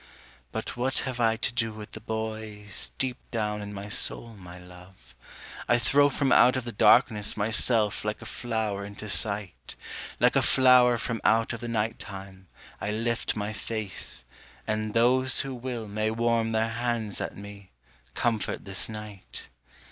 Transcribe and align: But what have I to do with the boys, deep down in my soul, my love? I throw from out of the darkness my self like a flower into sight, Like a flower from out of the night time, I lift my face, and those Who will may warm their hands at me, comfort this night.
But 0.51 0.75
what 0.75 0.97
have 1.05 1.19
I 1.19 1.37
to 1.37 1.51
do 1.51 1.71
with 1.73 1.91
the 1.91 1.99
boys, 1.99 2.89
deep 2.97 3.17
down 3.29 3.61
in 3.61 3.71
my 3.71 3.87
soul, 3.87 4.29
my 4.35 4.57
love? 4.57 5.13
I 5.69 5.77
throw 5.77 6.09
from 6.09 6.31
out 6.31 6.55
of 6.57 6.63
the 6.63 6.71
darkness 6.71 7.37
my 7.37 7.51
self 7.51 8.03
like 8.03 8.19
a 8.19 8.25
flower 8.25 8.83
into 8.83 9.07
sight, 9.07 9.75
Like 10.19 10.35
a 10.35 10.41
flower 10.41 10.97
from 10.97 11.21
out 11.23 11.53
of 11.53 11.59
the 11.59 11.67
night 11.67 11.99
time, 11.99 12.47
I 12.81 12.89
lift 12.89 13.35
my 13.35 13.53
face, 13.53 14.23
and 14.65 14.95
those 14.95 15.41
Who 15.41 15.53
will 15.53 15.87
may 15.87 16.09
warm 16.09 16.51
their 16.51 16.69
hands 16.69 17.21
at 17.21 17.37
me, 17.37 17.69
comfort 18.15 18.65
this 18.65 18.89
night. 18.89 19.49